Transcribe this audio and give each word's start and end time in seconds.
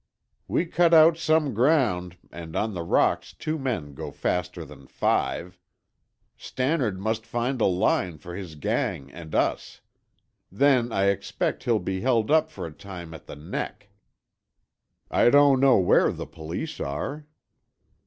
"We 0.47 0.65
cut 0.65 0.95
out 0.95 1.15
some 1.19 1.53
ground 1.53 2.17
and 2.31 2.55
on 2.55 2.73
the 2.73 2.81
rocks 2.81 3.33
two 3.33 3.59
men 3.59 3.93
go 3.93 4.09
faster 4.09 4.65
than 4.65 4.87
five. 4.87 5.59
Stannard 6.35 6.99
must 6.99 7.23
find 7.23 7.61
a 7.61 7.67
line 7.67 8.17
for 8.17 8.35
his 8.35 8.55
gang 8.55 9.11
and 9.11 9.35
us. 9.35 9.81
Then 10.51 10.91
I 10.91 11.09
expect 11.09 11.65
he'll 11.65 11.77
be 11.77 12.01
held 12.01 12.31
up 12.31 12.49
for 12.49 12.65
a 12.65 12.73
time 12.73 13.13
at 13.13 13.27
the 13.27 13.35
neck. 13.35 13.89
I 15.11 15.29
don't 15.29 15.59
know 15.59 15.77
where 15.77 16.11
the 16.11 16.25
police 16.25 16.79
are." 16.79 17.27